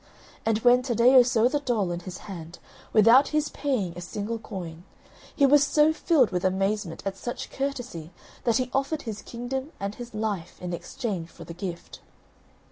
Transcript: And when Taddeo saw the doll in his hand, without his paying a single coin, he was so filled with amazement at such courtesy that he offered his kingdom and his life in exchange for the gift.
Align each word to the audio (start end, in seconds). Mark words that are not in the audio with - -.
And 0.47 0.57
when 0.63 0.81
Taddeo 0.81 1.21
saw 1.21 1.47
the 1.47 1.59
doll 1.59 1.91
in 1.91 1.99
his 1.99 2.25
hand, 2.25 2.57
without 2.91 3.27
his 3.27 3.49
paying 3.49 3.95
a 3.95 4.01
single 4.01 4.39
coin, 4.39 4.83
he 5.35 5.45
was 5.45 5.63
so 5.63 5.93
filled 5.93 6.31
with 6.31 6.43
amazement 6.43 7.03
at 7.05 7.15
such 7.15 7.51
courtesy 7.51 8.09
that 8.43 8.57
he 8.57 8.71
offered 8.73 9.03
his 9.03 9.21
kingdom 9.21 9.71
and 9.79 9.93
his 9.93 10.15
life 10.15 10.59
in 10.59 10.73
exchange 10.73 11.29
for 11.29 11.43
the 11.43 11.53
gift. 11.53 11.99